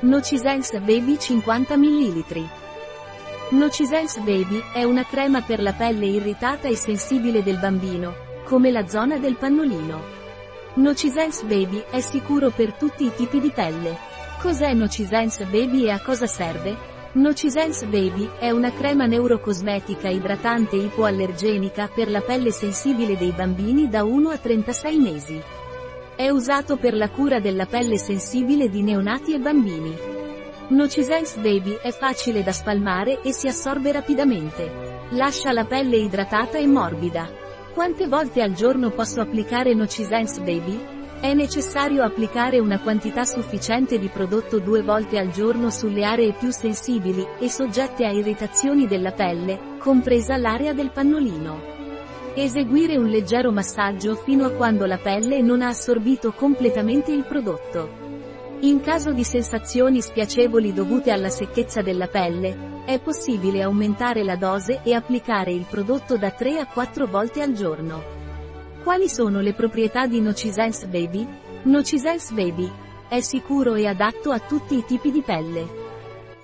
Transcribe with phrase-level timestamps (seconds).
[0.00, 2.48] Nocisense Baby 50 ml.
[3.50, 8.14] Nocisense Baby è una crema per la pelle irritata e sensibile del bambino,
[8.44, 10.00] come la zona del pannolino.
[10.74, 13.98] Nocisense Baby è sicuro per tutti i tipi di pelle.
[14.40, 16.76] Cos'è Nocisense Baby e a cosa serve?
[17.14, 24.04] Nocisense Baby è una crema neurocosmetica idratante ipoallergenica per la pelle sensibile dei bambini da
[24.04, 25.42] 1 a 36 mesi.
[26.18, 29.96] È usato per la cura della pelle sensibile di neonati e bambini.
[30.70, 35.06] Nocisense Baby è facile da spalmare e si assorbe rapidamente.
[35.10, 37.30] Lascia la pelle idratata e morbida.
[37.72, 40.76] Quante volte al giorno posso applicare Nocisense Baby?
[41.20, 46.50] È necessario applicare una quantità sufficiente di prodotto due volte al giorno sulle aree più
[46.50, 51.77] sensibili e soggette a irritazioni della pelle, compresa l'area del pannolino.
[52.40, 57.90] Eseguire un leggero massaggio fino a quando la pelle non ha assorbito completamente il prodotto.
[58.60, 64.82] In caso di sensazioni spiacevoli dovute alla secchezza della pelle, è possibile aumentare la dose
[64.84, 68.04] e applicare il prodotto da 3 a 4 volte al giorno.
[68.84, 71.26] Quali sono le proprietà di Nocisense Baby?
[71.64, 72.70] Nocisense Baby
[73.08, 75.66] è sicuro e adatto a tutti i tipi di pelle.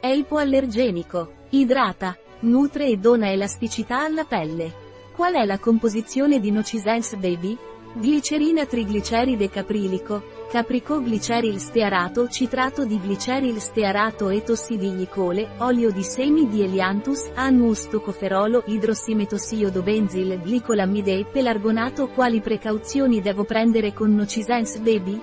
[0.01, 4.83] È ipoallergenico, idrata, nutre e dona elasticità alla pelle.
[5.15, 7.57] Qual è la composizione di Nocisense Baby?
[8.01, 10.21] Glicerina trigliceride caprilico,
[10.51, 18.65] capricogliceril stearato citrato di gliceril stearato e tossidiglicole, olio di semi di Elianthus, annus tocoferolo
[18.67, 25.23] idrossimetossiodo-benzil glicolamide e pelargonato Quali precauzioni devo prendere con Nocisense Baby?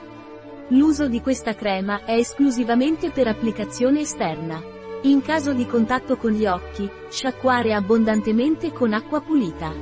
[0.69, 4.79] L'uso di questa crema è esclusivamente per applicazione esterna.
[5.03, 9.73] In caso di contatto con gli occhi, sciacquare abbondantemente con acqua pulita.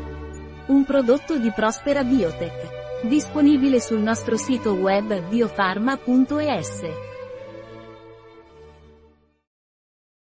[0.68, 3.04] Un prodotto di Prospera Biotech.
[3.06, 7.09] Disponibile sul nostro sito web biofarma.es.